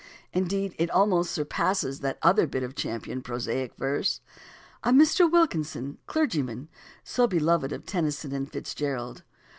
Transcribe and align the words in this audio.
Indeed, 0.33 0.73
it 0.79 0.89
almost 0.89 1.31
surpasses 1.31 1.99
that 1.99 2.17
other 2.23 2.47
bit 2.47 2.63
of 2.63 2.73
champion 2.73 3.21
prosaic 3.21 3.75
verse, 3.75 4.19
''A 4.83 4.89
Mr. 4.99 5.31
Wilkinson, 5.31 5.99
a 6.07 6.11
clergyman," 6.11 6.69
so 7.03 7.27
beloved 7.27 7.71
of 7.71 7.85
Tennyson 7.85 8.31
and 8.31 8.51
Fitzgerald. 8.51 9.21